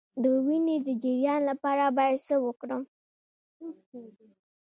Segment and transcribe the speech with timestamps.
[0.21, 2.83] د وینې د جریان لپاره باید څه وکړم؟